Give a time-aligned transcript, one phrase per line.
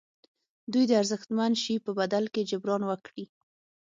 [0.71, 3.25] دوی د ارزښتمن شي په بدل کې جبران وکړي.